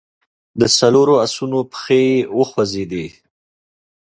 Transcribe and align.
د 0.59 0.61
څلورو 0.77 1.13
آسونو 1.25 1.59
پښې 1.71 2.03
وخوځېدې. 2.39 3.07